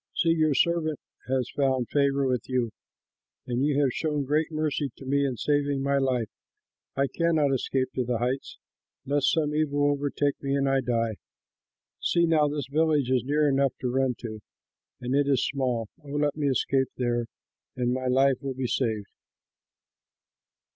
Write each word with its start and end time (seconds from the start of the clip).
See, 0.15 0.29
your 0.31 0.55
servant 0.55 0.99
has 1.27 1.47
found 1.55 1.89
favor 1.89 2.25
with 2.25 2.49
you, 2.49 2.71
and 3.45 3.63
you 3.63 3.79
have 3.83 3.93
shown 3.93 4.23
great 4.25 4.51
mercy 4.51 4.89
to 4.97 5.05
me 5.05 5.23
in 5.27 5.37
saving 5.37 5.83
my 5.83 5.99
life. 5.99 6.31
I 6.95 7.05
cannot 7.05 7.53
escape 7.53 7.91
to 7.93 8.03
the 8.03 8.17
heights, 8.17 8.57
lest 9.05 9.31
some 9.31 9.53
evil 9.53 9.91
overtake 9.91 10.41
me, 10.41 10.55
and 10.55 10.67
I 10.67 10.81
die. 10.81 11.17
See 11.99 12.25
now, 12.25 12.47
this 12.47 12.65
village 12.65 13.11
is 13.11 13.23
near 13.23 13.47
enough 13.47 13.73
to 13.81 13.91
run 13.91 14.15
to, 14.21 14.39
and 14.99 15.13
it 15.13 15.27
is 15.27 15.45
small. 15.45 15.87
Oh, 16.03 16.09
let 16.13 16.35
me 16.35 16.47
escape 16.49 16.87
there, 16.97 17.27
and 17.75 17.93
my 17.93 18.07
life 18.07 18.41
will 18.41 18.55
be 18.55 18.65
saved." 18.65 19.05